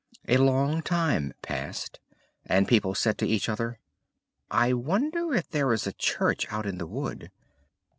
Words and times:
A 0.27 0.37
long 0.37 0.81
time 0.81 1.31
passed, 1.43 1.99
and 2.47 2.67
people 2.67 2.95
said 2.95 3.19
to 3.19 3.27
each 3.27 3.47
other 3.47 3.77
"I 4.49 4.73
wonder 4.73 5.31
if 5.35 5.51
there 5.51 5.71
is 5.73 5.85
a 5.85 5.93
church 5.93 6.51
out 6.51 6.65
in 6.65 6.79
the 6.79 6.87
wood? 6.87 7.29